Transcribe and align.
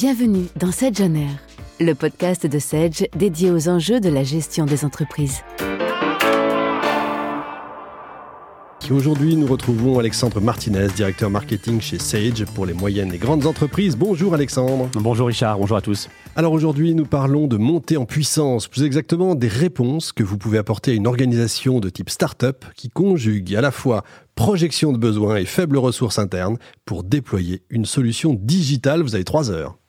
Bienvenue 0.00 0.46
dans 0.54 0.70
Sedge 0.70 1.00
On 1.00 1.12
Air, 1.16 1.40
le 1.80 1.92
podcast 1.92 2.46
de 2.46 2.60
Sedge 2.60 3.02
dédié 3.16 3.50
aux 3.50 3.68
enjeux 3.68 3.98
de 3.98 4.08
la 4.08 4.22
gestion 4.22 4.64
des 4.64 4.84
entreprises. 4.84 5.42
Aujourd'hui, 8.92 9.34
nous 9.34 9.48
retrouvons 9.48 9.98
Alexandre 9.98 10.40
Martinez, 10.40 10.86
directeur 10.94 11.30
marketing 11.30 11.80
chez 11.80 11.98
Sage 11.98 12.44
pour 12.54 12.64
les 12.64 12.74
moyennes 12.74 13.12
et 13.12 13.18
grandes 13.18 13.44
entreprises. 13.44 13.96
Bonjour 13.96 14.34
Alexandre. 14.34 14.88
Bonjour 14.94 15.26
Richard, 15.26 15.58
bonjour 15.58 15.76
à 15.76 15.82
tous. 15.82 16.08
Alors 16.36 16.52
aujourd'hui, 16.52 16.94
nous 16.94 17.04
parlons 17.04 17.48
de 17.48 17.56
montée 17.56 17.96
en 17.96 18.06
puissance, 18.06 18.68
plus 18.68 18.84
exactement 18.84 19.34
des 19.34 19.48
réponses 19.48 20.12
que 20.12 20.22
vous 20.22 20.38
pouvez 20.38 20.58
apporter 20.58 20.92
à 20.92 20.94
une 20.94 21.08
organisation 21.08 21.80
de 21.80 21.90
type 21.90 22.08
start-up 22.08 22.64
qui 22.76 22.88
conjugue 22.88 23.56
à 23.56 23.60
la 23.60 23.72
fois 23.72 24.04
projection 24.36 24.92
de 24.92 24.98
besoins 24.98 25.38
et 25.38 25.44
faibles 25.44 25.76
ressources 25.76 26.20
internes 26.20 26.56
pour 26.84 27.02
déployer 27.02 27.64
une 27.68 27.84
solution 27.84 28.32
digitale. 28.40 29.02
Vous 29.02 29.16
avez 29.16 29.24
trois 29.24 29.50
heures. 29.50 29.76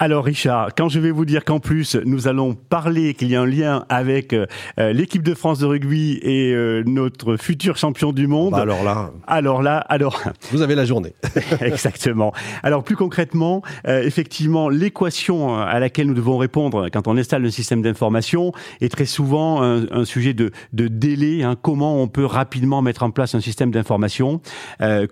Alors 0.00 0.24
Richard, 0.24 0.70
quand 0.76 0.88
je 0.88 0.98
vais 0.98 1.12
vous 1.12 1.24
dire 1.24 1.44
qu'en 1.44 1.60
plus 1.60 1.94
nous 2.04 2.26
allons 2.26 2.54
parler 2.54 3.14
qu'il 3.14 3.28
y 3.28 3.36
a 3.36 3.42
un 3.42 3.46
lien 3.46 3.84
avec 3.88 4.32
euh, 4.32 4.46
euh, 4.80 4.92
l'équipe 4.92 5.22
de 5.22 5.34
France 5.34 5.60
de 5.60 5.66
rugby 5.66 6.18
et 6.20 6.52
euh, 6.52 6.82
notre 6.84 7.36
futur 7.36 7.76
champion 7.76 8.12
du 8.12 8.26
monde. 8.26 8.50
Bah 8.50 8.62
alors 8.62 8.82
là. 8.82 9.12
Alors 9.28 9.62
là, 9.62 9.78
alors. 9.88 10.20
Vous 10.50 10.62
avez 10.62 10.74
la 10.74 10.84
journée. 10.84 11.14
Exactement. 11.60 12.32
Alors 12.64 12.82
plus 12.82 12.96
concrètement, 12.96 13.62
effectivement, 13.86 14.68
l'équation 14.68 15.56
à 15.60 15.78
laquelle 15.78 16.08
nous 16.08 16.14
devons 16.14 16.38
répondre 16.38 16.88
quand 16.92 17.06
on 17.06 17.16
installe 17.16 17.46
un 17.46 17.50
système 17.50 17.80
d'information 17.80 18.52
est 18.80 18.88
très 18.88 19.06
souvent 19.06 19.62
un, 19.62 20.04
sujet 20.04 20.34
de, 20.34 20.50
de 20.72 20.88
délai. 20.88 21.44
Hein. 21.44 21.54
comment 21.60 22.02
on 22.02 22.08
peut 22.08 22.26
rapidement 22.26 22.82
mettre 22.82 23.04
en 23.04 23.12
place 23.12 23.36
un 23.36 23.40
système 23.40 23.70
d'information 23.70 24.40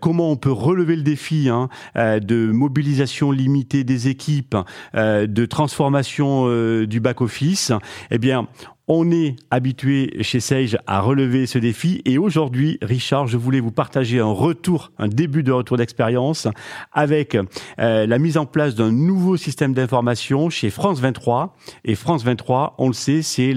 Comment 0.00 0.30
on 0.30 0.36
peut 0.36 0.52
relever 0.52 0.96
le 0.96 1.02
défi 1.02 1.48
hein, 1.48 1.68
de 1.94 2.50
mobilisation 2.50 3.30
limitée 3.30 3.84
des 3.84 4.08
équipes 4.08 4.56
euh, 4.56 4.62
de 4.94 5.46
transformation 5.46 6.44
euh, 6.46 6.86
du 6.86 7.00
back-office, 7.00 7.72
eh 8.10 8.18
bien, 8.18 8.46
on 8.88 9.10
est 9.10 9.36
habitué 9.50 10.16
chez 10.22 10.40
Sage 10.40 10.76
à 10.86 11.00
relever 11.00 11.46
ce 11.46 11.58
défi 11.58 12.02
et 12.04 12.18
aujourd'hui, 12.18 12.78
Richard, 12.82 13.26
je 13.26 13.36
voulais 13.36 13.60
vous 13.60 13.70
partager 13.70 14.18
un 14.18 14.32
retour, 14.32 14.92
un 14.98 15.08
début 15.08 15.42
de 15.42 15.52
retour 15.52 15.76
d'expérience 15.76 16.48
avec 16.92 17.36
euh, 17.78 18.06
la 18.06 18.18
mise 18.18 18.36
en 18.36 18.46
place 18.46 18.74
d'un 18.74 18.90
nouveau 18.90 19.36
système 19.36 19.72
d'information 19.72 20.50
chez 20.50 20.70
France 20.70 21.00
23. 21.00 21.56
Et 21.84 21.94
France 21.94 22.24
23, 22.24 22.74
on 22.78 22.88
le 22.88 22.94
sait, 22.94 23.22
c'est 23.22 23.54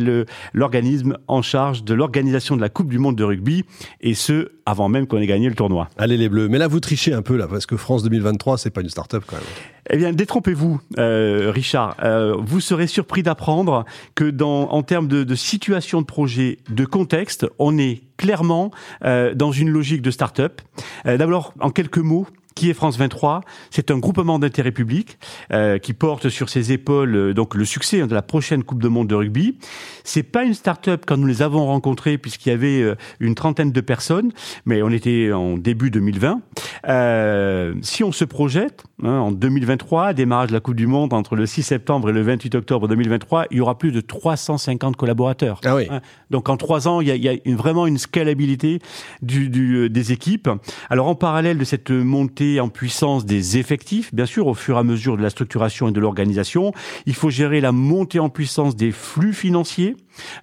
l'organisme 0.53 1.17
en 1.27 1.41
charge 1.41 1.83
de 1.83 1.93
l'organisation 1.93 2.55
de 2.55 2.61
la 2.61 2.69
Coupe 2.69 2.89
du 2.89 2.99
Monde 2.99 3.15
de 3.15 3.23
rugby 3.23 3.65
et 4.01 4.13
ce, 4.13 4.51
avant 4.65 4.89
même 4.89 5.07
qu'on 5.07 5.17
ait 5.17 5.27
gagné 5.27 5.49
le 5.49 5.55
tournoi. 5.55 5.89
Allez 5.97 6.17
les 6.17 6.29
Bleus, 6.29 6.49
mais 6.49 6.57
là 6.57 6.67
vous 6.67 6.79
trichez 6.79 7.13
un 7.13 7.21
peu 7.21 7.35
là 7.35 7.47
parce 7.47 7.65
que 7.65 7.77
France 7.77 8.03
2023, 8.03 8.57
c'est 8.57 8.69
pas 8.69 8.81
une 8.81 8.89
start-up 8.89 9.23
quand 9.27 9.37
même. 9.37 9.45
Eh 9.91 9.97
bien, 9.97 10.13
détrompez-vous, 10.13 10.81
euh, 10.97 11.51
Richard. 11.53 11.95
Euh, 12.03 12.35
vous 12.39 12.59
serez 12.59 12.87
surpris 12.87 13.21
d'apprendre 13.21 13.85
que 14.15 14.25
dans, 14.25 14.71
en 14.71 14.81
termes 14.81 15.07
de, 15.07 15.14
de, 15.23 15.35
situation 15.35 16.01
de 16.01 16.05
projet, 16.05 16.59
de 16.69 16.85
contexte, 16.85 17.45
on 17.59 17.77
est 17.77 18.01
clairement 18.17 18.71
euh, 19.03 19.33
dans 19.33 19.51
une 19.51 19.69
logique 19.69 20.01
de 20.01 20.11
start-up. 20.11 20.61
Euh, 21.05 21.17
d'abord, 21.17 21.53
en 21.59 21.69
quelques 21.69 21.97
mots, 21.99 22.27
qui 22.55 22.69
est 22.69 22.73
France 22.73 22.97
23 22.97 23.41
C'est 23.69 23.91
un 23.91 23.97
groupement 23.97 24.39
d'intérêt 24.39 24.71
public 24.71 25.17
euh, 25.51 25.77
qui 25.77 25.91
porte 25.91 26.29
sur 26.29 26.47
ses 26.47 26.71
épaules 26.71 27.15
euh, 27.15 27.33
donc 27.33 27.53
le 27.53 27.65
succès 27.65 28.01
de 28.07 28.13
la 28.15 28.21
prochaine 28.21 28.63
Coupe 28.63 28.81
de 28.81 28.87
Monde 28.87 29.09
de 29.09 29.15
rugby. 29.15 29.57
C'est 30.05 30.23
pas 30.23 30.45
une 30.45 30.53
start-up 30.53 31.03
quand 31.05 31.17
nous 31.17 31.27
les 31.27 31.41
avons 31.41 31.65
rencontrés 31.65 32.17
puisqu'il 32.17 32.49
y 32.49 32.51
avait 32.53 32.81
euh, 32.81 32.95
une 33.19 33.35
trentaine 33.35 33.73
de 33.73 33.81
personnes, 33.81 34.31
mais 34.65 34.81
on 34.81 34.89
était 34.89 35.33
en 35.33 35.57
début 35.57 35.91
2020. 35.91 36.41
Euh, 36.87 37.73
si 37.81 38.05
on 38.05 38.13
se 38.13 38.23
projette 38.23 38.83
hein, 39.03 39.09
en 39.09 39.31
2023, 39.33 40.13
démarrage 40.13 40.47
de 40.47 40.53
la 40.53 40.61
Coupe 40.61 40.75
du 40.75 40.87
Monde 40.87 41.11
entre 41.11 41.35
le 41.35 41.45
6 41.45 41.61
septembre 41.61 42.09
et 42.09 42.13
le 42.13 42.21
28 42.21 42.55
octobre 42.55 42.87
2023, 42.87 43.47
il 43.51 43.57
y 43.57 43.59
aura 43.59 43.77
plus 43.77 43.91
de 43.91 43.99
350 43.99 44.95
collaborateurs. 44.95 45.59
Ah 45.65 45.75
oui. 45.75 45.87
Hein, 45.89 45.99
donc 46.31 46.47
en 46.47 46.55
trois 46.55 46.87
ans, 46.87 47.01
il 47.01 47.09
y 47.09 47.11
a, 47.11 47.15
il 47.15 47.23
y 47.23 47.27
a 47.27 47.35
une, 47.43 47.57
vraiment 47.57 47.85
une 47.85 47.97
scalabilité 47.97 48.79
du, 49.21 49.49
du, 49.49 49.89
des 49.89 50.13
équipes. 50.13 50.49
Alors 50.89 51.07
en 51.07 51.15
parallèle 51.15 51.57
de 51.57 51.65
cette 51.65 51.91
montée 51.91 52.44
en 52.59 52.69
puissance 52.69 53.25
des 53.25 53.57
effectifs, 53.57 54.13
bien 54.13 54.25
sûr, 54.25 54.47
au 54.47 54.53
fur 54.53 54.77
et 54.77 54.79
à 54.79 54.83
mesure 54.83 55.17
de 55.17 55.21
la 55.21 55.29
structuration 55.29 55.87
et 55.87 55.91
de 55.91 55.99
l'organisation. 55.99 56.73
Il 57.05 57.13
faut 57.13 57.29
gérer 57.29 57.61
la 57.61 57.71
montée 57.71 58.19
en 58.19 58.29
puissance 58.29 58.75
des 58.75 58.91
flux 58.91 59.33
financiers. 59.33 59.95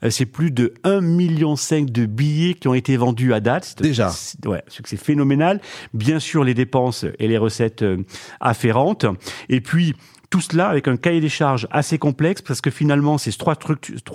Euh, 0.05 0.11
c'est 0.11 0.27
plus 0.27 0.51
de 0.51 0.75
1,5 0.85 1.01
million 1.01 1.55
de 1.55 2.07
billets 2.07 2.55
qui 2.55 2.69
ont 2.69 2.75
été 2.75 2.97
vendus 2.97 3.33
à 3.33 3.41
date. 3.41 3.77
Déjà. 3.81 4.13
Ouais, 4.45 4.63
c'est 4.69 4.97
phénoménal. 4.97 5.61
Bien 5.95 6.19
sûr, 6.19 6.45
les 6.45 6.55
dépenses 6.55 7.07
et 7.19 7.29
les 7.29 7.39
recettes 7.39 7.83
euh, 7.83 7.99
afférentes. 8.41 9.07
Et 9.49 9.61
puis, 9.61 9.95
tout 10.33 10.41
cela 10.41 10.71
avec 10.71 10.89
un 10.89 10.97
cahier 10.97 11.21
des 11.21 11.29
charges 11.29 11.69
assez 11.71 11.99
complexe 11.99 12.41
parce 12.41 12.63
que 12.63 12.71
finalement, 12.71 13.19
c'est 13.19 13.37
trois, 13.37 13.55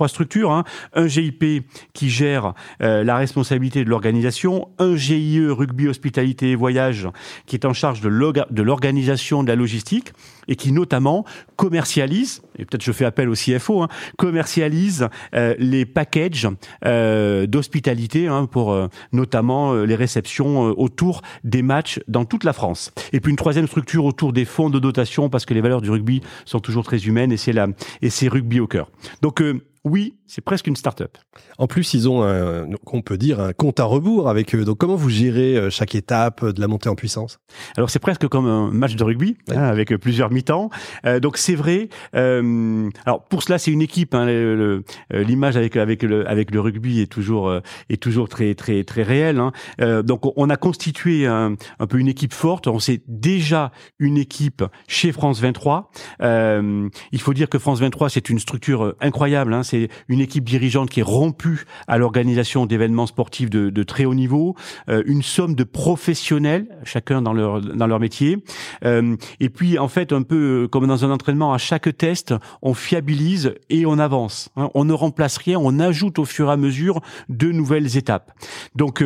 structures. 0.07 0.51
Hein. 0.51 0.63
Un 0.95 1.07
GIP 1.07 1.63
qui 1.94 2.09
gère 2.09 2.55
euh, 2.81 3.03
la 3.03 3.17
responsabilité 3.17 3.85
de 3.85 3.89
l'organisation, 3.89 4.67
un 4.79 4.95
GIE 4.95 5.45
rugby, 5.47 5.88
hospitalité 5.88 6.50
et 6.50 6.55
voyage 6.55 7.07
qui 7.45 7.55
est 7.55 7.66
en 7.66 7.73
charge 7.73 8.01
de 8.01 8.09
l'organisation 8.09 9.44
de 9.44 9.47
la 9.47 9.55
logistique 9.55 10.11
et 10.47 10.55
qui 10.55 10.72
notamment 10.72 11.23
commercialise, 11.55 12.41
et 12.57 12.66
peut-être 12.66 12.84
je 12.84 12.91
fais 12.91 13.06
appel 13.06 13.29
au 13.29 13.34
CFO, 13.34 13.84
hein, 13.84 13.88
commercialise 14.18 15.07
euh, 15.35 15.56
les 15.59 15.85
packages 15.85 16.47
euh, 16.85 17.45
d'hospitalité 17.47 18.28
hein, 18.28 18.45
pour 18.45 18.72
euh, 18.72 18.88
notamment 19.12 19.73
les 19.73 19.95
réceptions 19.95 20.59
autour 20.79 21.22
des 21.44 21.62
matchs 21.62 22.00
dans 22.07 22.25
toute 22.25 22.44
la 22.44 22.53
France. 22.53 22.91
Et 23.13 23.19
puis 23.19 23.31
une 23.31 23.38
troisième 23.38 23.67
structure 23.67 24.06
autour 24.06 24.34
des 24.34 24.46
fonds 24.46 24.69
de 24.69 24.79
dotation 24.79 25.29
parce 25.29 25.46
que 25.46 25.53
les 25.53 25.62
valeurs 25.62 25.81
du 25.81 25.90
rugby 25.90 26.22
sont 26.46 26.59
toujours 26.59 26.84
très 26.84 27.06
humaines 27.06 27.31
et 27.31 27.38
c'est 27.38 27.53
la 27.53 27.67
et 28.01 28.09
c'est 28.09 28.28
rugby 28.28 28.59
au 28.59 28.67
cœur. 28.67 28.90
Donc 29.22 29.41
oui, 29.87 30.15
c'est 30.27 30.41
presque 30.41 30.67
une 30.67 30.75
start-up. 30.75 31.17
En 31.57 31.67
plus, 31.67 31.93
ils 31.93 32.09
ont, 32.09 32.23
un, 32.23 32.67
on 32.85 33.01
peut 33.01 33.17
dire, 33.17 33.39
un 33.39 33.53
compte 33.53 33.79
à 33.79 33.85
rebours 33.85 34.29
avec 34.29 34.53
eux. 34.53 34.65
Donc, 34.65 34.77
comment 34.77 34.95
vous 34.95 35.09
gérez 35.09 35.55
euh, 35.55 35.69
chaque 35.69 35.95
étape 35.95 36.45
de 36.45 36.59
la 36.59 36.67
montée 36.67 36.89
en 36.89 36.95
puissance? 36.95 37.39
Alors, 37.77 37.89
c'est 37.89 37.99
presque 37.99 38.27
comme 38.27 38.45
un 38.45 38.71
match 38.71 38.95
de 38.95 39.03
rugby, 39.03 39.37
hein, 39.49 39.63
avec 39.63 39.95
plusieurs 39.97 40.31
mi-temps. 40.31 40.69
Euh, 41.05 41.19
donc, 41.19 41.37
c'est 41.37 41.55
vrai. 41.55 41.89
Euh, 42.15 42.89
alors, 43.05 43.23
pour 43.23 43.43
cela, 43.43 43.57
c'est 43.57 43.71
une 43.71 43.81
équipe. 43.81 44.13
Hein, 44.13 44.27
euh, 44.27 44.81
L'image 45.11 45.57
avec 45.57 45.75
avec 45.75 46.03
le 46.03 46.27
avec 46.29 46.51
le 46.51 46.59
rugby 46.59 47.01
est 47.01 47.11
toujours 47.11 47.53
est 47.89 48.01
toujours 48.01 48.29
très 48.29 48.53
très 48.55 48.83
très 48.83 49.03
réelle. 49.03 49.39
Hein. 49.39 50.03
donc, 50.03 50.21
on 50.37 50.49
a 50.49 50.57
constitué 50.57 51.25
un, 51.27 51.55
un, 51.79 51.87
peu 51.87 51.99
une 51.99 52.07
équipe 52.07 52.33
forte. 52.33 52.67
On 52.67 52.79
sait 52.79 53.01
déjà 53.07 53.71
une 53.99 54.17
équipe 54.17 54.63
chez 54.87 55.11
France 55.11 55.39
23. 55.39 55.91
il 56.21 57.19
faut 57.19 57.33
dire 57.33 57.49
que 57.49 57.59
France 57.59 57.79
23, 57.79 58.09
c'est 58.09 58.29
une 58.29 58.39
structure 58.39 58.95
incroyable. 58.99 59.53
Hein, 59.53 59.63
c'est 59.63 59.76
une 60.07 60.19
équipe 60.19 60.43
dirigeante 60.43 60.89
qui 60.89 60.99
est 61.01 61.03
rompue 61.03 61.65
à 61.88 61.97
l'organisation 61.97 62.65
d'événements 62.65 63.07
sportifs 63.07 63.49
de, 63.49 63.83
très 63.83 64.05
haut 64.05 64.13
niveau, 64.13 64.55
euh, 64.89 65.03
une 65.05 65.21
somme 65.21 65.55
de 65.55 65.63
professionnels, 65.63 66.67
chacun 66.83 67.21
dans 67.21 67.33
leur 67.33 67.61
dans 67.61 67.87
leur 67.87 67.99
métier. 67.99 68.43
Euh, 68.83 69.16
et 69.39 69.49
puis 69.49 69.79
en 69.79 69.87
fait, 69.87 70.11
un 70.11 70.23
peu 70.23 70.63
euh, 70.63 70.67
comme 70.67 70.87
dans 70.87 71.05
un 71.05 71.11
entraînement, 71.11 71.53
à 71.53 71.57
chaque 71.57 71.95
test, 71.97 72.33
on 72.61 72.73
fiabilise 72.73 73.55
et 73.69 73.85
on 73.85 73.99
avance. 73.99 74.49
Hein. 74.57 74.69
On 74.73 74.85
ne 74.85 74.93
remplace 74.93 75.37
rien, 75.37 75.59
on 75.59 75.79
ajoute 75.79 76.19
au 76.19 76.25
fur 76.25 76.49
et 76.49 76.51
à 76.51 76.57
mesure 76.57 77.01
de 77.29 77.51
nouvelles 77.51 77.97
étapes. 77.97 78.31
Donc 78.75 79.03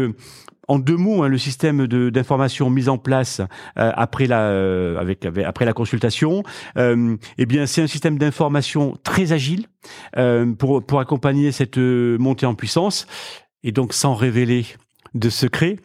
en 0.71 0.79
deux 0.79 0.95
mots, 0.95 1.23
hein, 1.23 1.27
le 1.27 1.37
système 1.37 1.85
d'information 1.85 2.69
mis 2.69 2.87
en 2.87 2.97
place 2.97 3.41
euh, 3.77 3.91
après 3.93 4.25
la 4.25 4.43
euh, 4.43 4.97
avec, 4.97 5.25
après 5.25 5.65
la 5.65 5.73
consultation, 5.73 6.43
euh, 6.77 7.17
eh 7.37 7.45
bien 7.45 7.65
c'est 7.65 7.81
un 7.81 7.87
système 7.87 8.17
d'information 8.17 8.97
très 9.03 9.33
agile 9.33 9.65
pour 10.57 10.85
pour 10.85 10.99
accompagner 10.99 11.51
cette 11.51 11.77
montée 11.77 12.45
en 12.45 12.55
puissance 12.55 13.05
et 13.63 13.71
donc 13.71 13.93
sans 13.93 14.15
révéler 14.15 14.65
de 15.13 15.29
secret. 15.29 15.77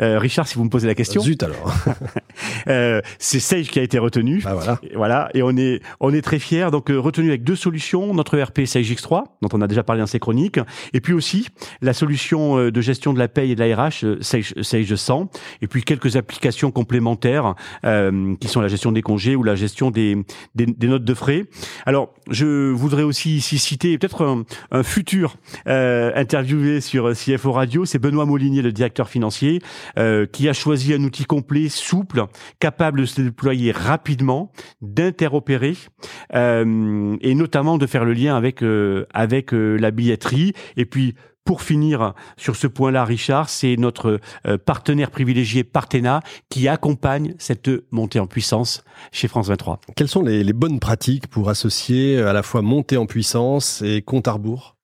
Euh, 0.00 0.18
Richard, 0.18 0.46
si 0.46 0.56
vous 0.56 0.64
me 0.64 0.70
posez 0.70 0.86
la 0.86 0.94
question. 0.94 1.20
Zut 1.20 1.42
alors. 1.42 1.72
euh, 2.68 3.00
c'est 3.18 3.40
Sage 3.40 3.68
qui 3.68 3.78
a 3.78 3.82
été 3.82 3.98
retenu. 3.98 4.42
Ah, 4.44 4.54
voilà. 4.54 4.78
Et, 4.82 4.96
voilà. 4.96 5.30
Et 5.34 5.42
on 5.42 5.56
est, 5.56 5.80
on 6.00 6.12
est 6.12 6.22
très 6.22 6.38
fiers. 6.38 6.70
Donc, 6.70 6.90
euh, 6.90 6.98
retenu 6.98 7.28
avec 7.28 7.44
deux 7.44 7.56
solutions. 7.56 8.14
Notre 8.14 8.36
ERP 8.36 8.66
Sage 8.66 8.90
X3, 8.90 9.24
dont 9.42 9.48
on 9.52 9.60
a 9.60 9.66
déjà 9.66 9.82
parlé 9.82 10.00
dans 10.00 10.06
ces 10.06 10.18
chroniques. 10.18 10.58
Et 10.92 11.00
puis 11.00 11.12
aussi, 11.12 11.48
la 11.82 11.92
solution 11.92 12.58
euh, 12.58 12.70
de 12.70 12.80
gestion 12.80 13.12
de 13.12 13.18
la 13.18 13.28
paye 13.28 13.52
et 13.52 13.54
de 13.54 13.64
la 13.64 13.76
RH, 13.76 14.04
euh, 14.04 14.18
Sage, 14.20 14.54
Sage 14.62 14.94
100. 14.94 15.30
Et 15.62 15.66
puis 15.66 15.82
quelques 15.82 16.16
applications 16.16 16.70
complémentaires, 16.70 17.54
qui 18.40 18.48
sont 18.48 18.60
la 18.60 18.68
gestion 18.68 18.92
des 18.92 19.02
congés 19.02 19.36
ou 19.36 19.42
la 19.42 19.54
gestion 19.54 19.90
des, 19.90 20.16
des, 20.54 20.66
des, 20.66 20.86
notes 20.86 21.04
de 21.04 21.14
frais. 21.14 21.44
Alors, 21.86 22.14
je 22.30 22.70
voudrais 22.70 23.02
aussi 23.02 23.36
ici 23.36 23.58
citer 23.58 23.96
peut-être 23.98 24.24
un, 24.24 24.44
un, 24.70 24.82
futur 24.82 25.36
interviewé 25.66 26.80
sur 26.80 27.12
CFO 27.12 27.52
Radio. 27.52 27.84
C'est 27.84 27.98
Benoît 27.98 28.26
Molinier, 28.26 28.62
le 28.62 28.72
directeur 28.72 29.08
financier 29.08 29.60
euh, 29.98 30.26
qui 30.26 30.48
a 30.48 30.52
choisi 30.52 30.94
un 30.94 31.02
outil 31.02 31.24
complet, 31.24 31.68
souple, 31.68 32.24
capable 32.60 33.00
de 33.00 33.06
se 33.06 33.20
déployer 33.20 33.72
rapidement, 33.72 34.52
d'interopérer 34.80 35.76
euh, 36.34 37.16
et 37.20 37.34
notamment 37.34 37.78
de 37.78 37.86
faire 37.86 38.04
le 38.04 38.12
lien 38.12 38.36
avec 38.36 38.62
euh, 38.62 39.06
avec 39.12 39.52
la 39.52 39.90
billetterie 39.90 40.52
et 40.76 40.84
puis 40.84 41.14
pour 41.44 41.60
finir 41.60 42.14
sur 42.38 42.56
ce 42.56 42.66
point-là, 42.66 43.04
Richard, 43.04 43.50
c'est 43.50 43.76
notre 43.76 44.18
partenaire 44.64 45.10
privilégié 45.10 45.62
Partena 45.62 46.22
qui 46.48 46.68
accompagne 46.68 47.34
cette 47.38 47.70
montée 47.90 48.18
en 48.18 48.26
puissance 48.26 48.82
chez 49.12 49.28
France 49.28 49.48
23. 49.48 49.78
Quelles 49.94 50.08
sont 50.08 50.22
les, 50.22 50.52
bonnes 50.54 50.80
pratiques 50.80 51.26
pour 51.26 51.50
associer 51.50 52.18
à 52.18 52.32
la 52.32 52.42
fois 52.42 52.62
montée 52.62 52.96
en 52.96 53.04
puissance 53.04 53.82
et 53.82 54.00
compte 54.00 54.26
à 54.26 54.32
rebours? 54.32 54.76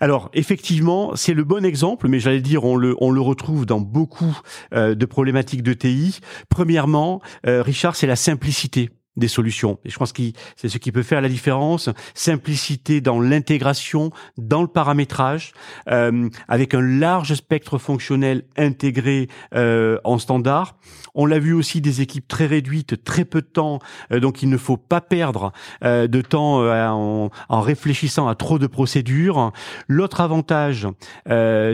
Alors 0.00 0.30
effectivement, 0.34 1.16
c'est 1.16 1.34
le 1.34 1.44
bon 1.44 1.64
exemple, 1.64 2.08
mais 2.08 2.20
j'allais 2.20 2.40
dire 2.40 2.64
on 2.64 2.76
le 2.76 2.94
on 3.00 3.10
le 3.10 3.20
retrouve 3.20 3.66
dans 3.66 3.80
beaucoup 3.80 4.38
euh, 4.72 4.94
de 4.94 5.06
problématiques 5.06 5.62
de 5.62 5.72
TI. 5.72 6.20
Premièrement, 6.48 7.20
euh, 7.46 7.62
Richard, 7.62 7.96
c'est 7.96 8.06
la 8.06 8.16
simplicité 8.16 8.90
des 9.18 9.28
solutions. 9.28 9.78
Et 9.84 9.90
je 9.90 9.98
pense 9.98 10.12
que 10.12 10.22
c'est 10.56 10.68
ce 10.68 10.78
qui 10.78 10.92
peut 10.92 11.02
faire 11.02 11.20
la 11.20 11.28
différence. 11.28 11.90
Simplicité 12.14 13.00
dans 13.00 13.20
l'intégration, 13.20 14.10
dans 14.36 14.62
le 14.62 14.68
paramétrage, 14.68 15.52
euh, 15.90 16.28
avec 16.48 16.74
un 16.74 16.80
large 16.80 17.34
spectre 17.34 17.78
fonctionnel 17.78 18.44
intégré 18.56 19.28
euh, 19.54 19.98
en 20.04 20.18
standard. 20.18 20.76
On 21.14 21.26
l'a 21.26 21.38
vu 21.38 21.52
aussi 21.52 21.80
des 21.80 22.00
équipes 22.00 22.28
très 22.28 22.46
réduites, 22.46 23.02
très 23.02 23.24
peu 23.24 23.40
de 23.40 23.46
temps, 23.46 23.80
euh, 24.12 24.20
donc 24.20 24.42
il 24.42 24.48
ne 24.48 24.56
faut 24.56 24.76
pas 24.76 25.00
perdre 25.00 25.52
euh, 25.84 26.06
de 26.06 26.20
temps 26.20 26.62
euh, 26.62 26.86
en, 26.86 27.30
en, 27.48 27.60
réfléchissant 27.60 28.28
à 28.28 28.36
trop 28.36 28.58
de 28.60 28.66
procédures. 28.66 29.52
L'autre 29.88 30.20
avantage 30.20 30.86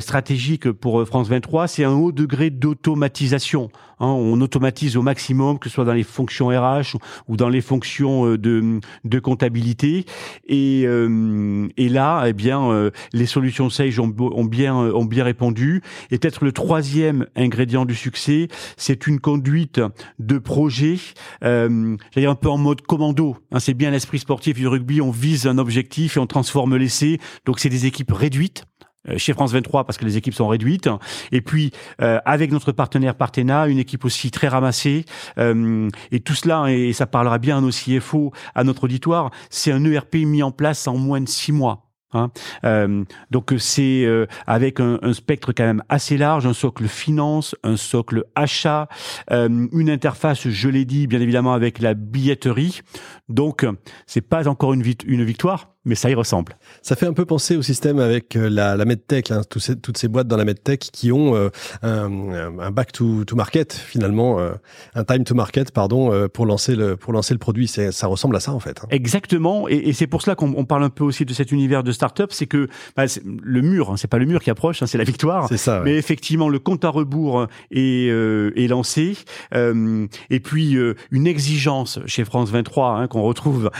stratégique 0.00 0.70
pour 0.70 1.06
France 1.06 1.28
23, 1.28 1.68
c'est 1.68 1.84
un 1.84 1.92
haut 1.92 2.12
degré 2.12 2.50
d'automatisation. 2.50 3.70
Hein, 4.00 4.06
on 4.06 4.40
automatise 4.40 4.96
au 4.96 5.02
maximum, 5.02 5.58
que 5.58 5.68
ce 5.68 5.74
soit 5.74 5.84
dans 5.84 5.92
les 5.92 6.02
fonctions 6.02 6.48
RH 6.48 6.96
ou 7.28 7.36
dans 7.36 7.48
les 7.48 7.60
fonctions 7.60 8.26
euh, 8.26 8.38
de, 8.38 8.80
de 9.04 9.18
comptabilité. 9.18 10.04
Et, 10.46 10.84
euh, 10.86 11.68
et 11.76 11.88
là, 11.88 12.24
eh 12.26 12.32
bien, 12.32 12.70
euh, 12.70 12.90
les 13.12 13.26
solutions 13.26 13.70
Sage 13.70 13.98
ont, 13.98 14.14
ont, 14.18 14.44
bien, 14.44 14.74
ont 14.74 15.04
bien 15.04 15.24
répondu. 15.24 15.82
Et 16.10 16.18
peut-être 16.18 16.44
le 16.44 16.52
troisième 16.52 17.26
ingrédient 17.36 17.84
du 17.84 17.94
succès, 17.94 18.48
c'est 18.76 19.06
une 19.06 19.20
conduite 19.20 19.80
de 20.18 20.38
projet, 20.38 20.96
euh, 21.42 21.96
un 22.16 22.34
peu 22.34 22.48
en 22.48 22.58
mode 22.58 22.82
commando. 22.82 23.36
Hein, 23.52 23.60
c'est 23.60 23.74
bien 23.74 23.90
l'esprit 23.90 24.18
sportif 24.18 24.56
du 24.56 24.66
rugby. 24.66 25.00
On 25.00 25.10
vise 25.10 25.46
un 25.46 25.58
objectif 25.58 26.16
et 26.16 26.20
on 26.20 26.26
transforme 26.26 26.76
l'essai. 26.76 27.18
Donc, 27.44 27.60
c'est 27.60 27.68
des 27.68 27.86
équipes 27.86 28.12
réduites 28.12 28.64
euh, 28.64 28.73
chez 29.16 29.32
France 29.32 29.52
23 29.52 29.84
parce 29.84 29.98
que 29.98 30.04
les 30.04 30.16
équipes 30.16 30.34
sont 30.34 30.48
réduites 30.48 30.88
et 31.32 31.40
puis 31.40 31.72
euh, 32.00 32.18
avec 32.24 32.50
notre 32.52 32.72
partenaire 32.72 33.14
Partena 33.14 33.66
une 33.66 33.78
équipe 33.78 34.04
aussi 34.04 34.30
très 34.30 34.48
ramassée 34.48 35.04
euh, 35.38 35.88
et 36.10 36.20
tout 36.20 36.34
cela 36.34 36.70
et 36.70 36.92
ça 36.92 37.06
parlera 37.06 37.38
bien 37.38 37.58
à 37.58 37.60
nos 37.60 37.70
CFO 37.70 38.32
à 38.54 38.64
notre 38.64 38.84
auditoire 38.84 39.30
c'est 39.50 39.72
un 39.72 39.84
ERP 39.84 40.16
mis 40.16 40.42
en 40.42 40.50
place 40.50 40.86
en 40.88 40.96
moins 40.96 41.20
de 41.20 41.28
six 41.28 41.52
mois 41.52 41.84
Hein. 42.14 42.30
Euh, 42.64 43.04
donc 43.30 43.52
c'est 43.58 44.04
euh, 44.04 44.26
avec 44.46 44.80
un, 44.80 44.98
un, 45.02 45.12
spectre 45.12 45.52
quand 45.52 45.64
même 45.64 45.82
assez 45.88 46.16
large, 46.16 46.46
un 46.46 46.52
socle 46.52 46.86
finance, 46.86 47.54
un 47.64 47.76
socle 47.76 48.24
achat, 48.34 48.88
euh, 49.30 49.66
une 49.72 49.90
interface, 49.90 50.48
je 50.48 50.68
l'ai 50.68 50.84
dit, 50.84 51.06
bien 51.06 51.20
évidemment 51.20 51.52
avec 51.52 51.80
la 51.80 51.94
billetterie. 51.94 52.80
Donc 53.28 53.66
c'est 54.06 54.20
pas 54.20 54.48
encore 54.48 54.74
une 54.74 54.82
victoire, 54.82 55.73
mais 55.84 55.94
ça 55.94 56.10
y 56.10 56.14
ressemble. 56.14 56.56
Ça 56.82 56.96
fait 56.96 57.06
un 57.06 57.12
peu 57.12 57.24
penser 57.24 57.56
au 57.56 57.62
système 57.62 57.98
avec 57.98 58.36
euh, 58.36 58.48
la, 58.48 58.76
la 58.76 58.84
medtech, 58.84 59.30
hein, 59.30 59.42
ces, 59.56 59.76
toutes 59.76 59.98
ces 59.98 60.08
boîtes 60.08 60.26
dans 60.26 60.36
la 60.36 60.44
medtech 60.44 60.80
qui 60.80 61.12
ont 61.12 61.34
euh, 61.36 61.48
un, 61.82 62.58
un, 62.58 62.70
back 62.70 62.92
to, 62.92 63.24
to 63.24 63.36
market 63.36 63.72
finalement, 63.74 64.40
euh, 64.40 64.52
un 64.94 65.04
time 65.04 65.24
to 65.24 65.34
market 65.34 65.72
pardon 65.72 66.28
pour 66.32 66.46
lancer 66.46 66.74
le 66.76 66.96
pour 66.96 67.12
lancer 67.12 67.34
le 67.34 67.38
produit. 67.38 67.68
Ça 67.68 68.06
ressemble 68.06 68.36
à 68.36 68.40
ça 68.40 68.52
en 68.52 68.60
fait. 68.60 68.80
Hein. 68.82 68.86
Exactement, 68.90 69.68
et, 69.68 69.74
et 69.74 69.92
c'est 69.92 70.06
pour 70.06 70.22
cela 70.22 70.34
qu'on 70.36 70.64
parle 70.64 70.84
un 70.84 70.90
peu 70.90 71.04
aussi 71.04 71.24
de 71.24 71.34
cet 71.34 71.52
univers 71.52 71.82
de 71.82 71.92
start-up, 71.92 72.30
c'est 72.32 72.46
que 72.46 72.68
bah, 72.96 73.04
le 73.24 73.62
mur, 73.62 73.90
hein, 73.90 73.96
c'est 73.96 74.08
pas 74.08 74.18
le 74.18 74.26
mur 74.26 74.42
qui 74.42 74.50
approche, 74.50 74.82
hein, 74.82 74.86
c'est 74.86 74.98
la 74.98 75.04
victoire. 75.04 75.48
C'est 75.48 75.56
ça. 75.56 75.82
Mais 75.84 75.96
effectivement, 75.96 76.48
le 76.48 76.58
compte 76.58 76.84
à 76.84 76.88
rebours 76.88 77.46
est, 77.70 78.06
est 78.06 78.68
lancé, 78.68 79.16
et 79.52 80.40
puis 80.40 80.76
une 81.10 81.26
exigence 81.26 81.98
chez 82.06 82.24
France 82.24 82.50
23 82.50 82.96
hein, 82.96 83.06
qu'on 83.06 83.22
retrouve 83.22 83.70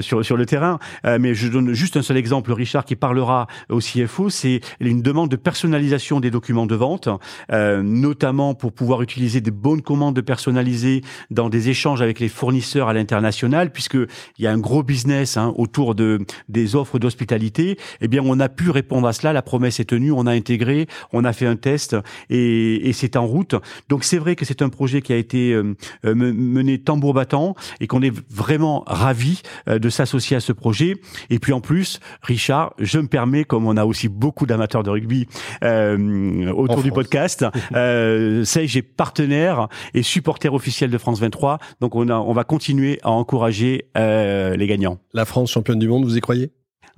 sur 0.00 0.24
sur 0.24 0.36
le 0.36 0.46
terrain, 0.46 0.78
mais 1.04 1.34
je 1.34 1.41
donne 1.46 1.72
juste 1.72 1.96
un 1.96 2.02
seul 2.02 2.16
exemple, 2.16 2.52
Richard, 2.52 2.84
qui 2.84 2.96
parlera 2.96 3.46
au 3.68 3.78
CFO, 3.78 4.30
c'est 4.30 4.60
une 4.80 5.02
demande 5.02 5.30
de 5.30 5.36
personnalisation 5.36 6.20
des 6.20 6.30
documents 6.30 6.66
de 6.66 6.74
vente, 6.74 7.08
euh, 7.50 7.82
notamment 7.82 8.54
pour 8.54 8.72
pouvoir 8.72 9.02
utiliser 9.02 9.40
des 9.40 9.50
bonnes 9.50 9.82
commandes 9.82 10.20
personnalisées 10.20 11.02
dans 11.30 11.48
des 11.48 11.68
échanges 11.68 12.02
avec 12.02 12.20
les 12.20 12.28
fournisseurs 12.28 12.88
à 12.88 12.92
l'international, 12.92 13.72
puisque 13.72 13.94
il 13.94 14.44
y 14.44 14.46
a 14.46 14.52
un 14.52 14.58
gros 14.58 14.82
business 14.82 15.36
hein, 15.36 15.52
autour 15.56 15.94
de 15.94 16.20
des 16.48 16.76
offres 16.76 16.98
d'hospitalité. 16.98 17.78
Eh 18.00 18.08
bien, 18.08 18.22
on 18.24 18.40
a 18.40 18.48
pu 18.48 18.70
répondre 18.70 19.06
à 19.06 19.12
cela. 19.12 19.32
La 19.32 19.42
promesse 19.42 19.80
est 19.80 19.84
tenue. 19.84 20.12
On 20.12 20.26
a 20.26 20.32
intégré, 20.32 20.86
on 21.12 21.24
a 21.24 21.32
fait 21.32 21.46
un 21.46 21.56
test 21.56 21.96
et, 22.30 22.88
et 22.88 22.92
c'est 22.92 23.16
en 23.16 23.26
route. 23.26 23.54
Donc, 23.88 24.04
c'est 24.04 24.18
vrai 24.18 24.36
que 24.36 24.44
c'est 24.44 24.62
un 24.62 24.68
projet 24.68 25.02
qui 25.02 25.12
a 25.12 25.16
été 25.16 25.52
euh, 25.52 25.74
euh 26.04 26.14
mené 26.14 26.78
tambour 26.78 27.14
battant 27.14 27.54
et 27.80 27.86
qu'on 27.86 28.02
est 28.02 28.14
vraiment 28.30 28.84
ravi 28.86 29.42
euh, 29.68 29.78
de 29.78 29.88
s'associer 29.88 30.36
à 30.36 30.40
ce 30.40 30.52
projet. 30.52 30.96
Et 31.32 31.38
puis 31.38 31.54
en 31.54 31.62
plus, 31.62 31.98
Richard, 32.20 32.74
je 32.78 32.98
me 32.98 33.08
permets, 33.08 33.44
comme 33.44 33.66
on 33.66 33.78
a 33.78 33.86
aussi 33.86 34.10
beaucoup 34.10 34.44
d'amateurs 34.44 34.82
de 34.82 34.90
rugby 34.90 35.26
euh, 35.64 36.52
autour 36.52 36.82
du 36.82 36.92
podcast, 36.92 37.46
euh, 37.74 38.44
j'ai 38.44 38.82
partenaire 38.82 39.68
et 39.94 40.02
supporter 40.02 40.52
officiel 40.52 40.90
de 40.90 40.98
France 40.98 41.20
23. 41.20 41.58
Donc 41.80 41.94
on, 41.96 42.10
a, 42.10 42.16
on 42.16 42.34
va 42.34 42.44
continuer 42.44 43.00
à 43.02 43.10
encourager 43.10 43.86
euh, 43.96 44.56
les 44.56 44.66
gagnants. 44.66 44.98
La 45.14 45.24
France 45.24 45.50
championne 45.50 45.78
du 45.78 45.88
monde, 45.88 46.04
vous 46.04 46.18
y 46.18 46.20
croyez? 46.20 46.52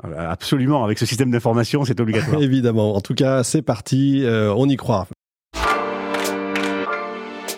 Euh, 0.05 0.29
Absolument, 0.29 0.83
avec 0.83 0.99
ce 0.99 1.07
système 1.07 1.31
d'information, 1.31 1.85
c'est 1.85 2.01
obligatoire. 2.01 2.43
Évidemment. 2.43 2.97
En 2.97 3.01
tout 3.01 3.15
cas, 3.15 3.45
c'est 3.45 3.63
parti, 3.63 4.25
euh, 4.25 4.53
on 4.57 4.69
y 4.69 4.75
croit. 4.75 5.07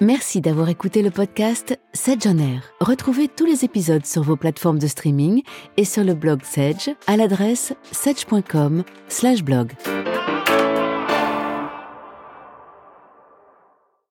Merci 0.00 0.42
d'avoir 0.42 0.68
écouté 0.68 1.00
le 1.00 1.10
podcast 1.10 1.78
Sedge 1.94 2.26
on 2.26 2.38
Air. 2.38 2.70
Retrouvez 2.80 3.28
tous 3.28 3.46
les 3.46 3.64
épisodes 3.64 4.04
sur 4.04 4.22
vos 4.22 4.36
plateformes 4.36 4.78
de 4.78 4.86
streaming 4.86 5.42
et 5.78 5.86
sur 5.86 6.04
le 6.04 6.12
blog 6.12 6.42
Sedge 6.42 6.90
à 7.06 7.16
l'adresse 7.16 7.72
sedge.com/blog. 7.92 9.70